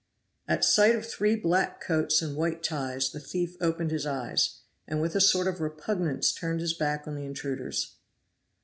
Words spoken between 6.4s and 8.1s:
his back on the intruders.